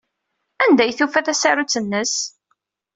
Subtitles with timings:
[0.63, 2.13] Anda ay d-tufa tasarut-nnes?